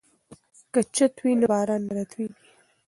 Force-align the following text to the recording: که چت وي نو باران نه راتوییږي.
که 0.73 0.81
چت 0.95 1.13
وي 1.23 1.33
نو 1.39 1.45
باران 1.51 1.81
نه 1.87 1.93
راتوییږي. 1.97 2.43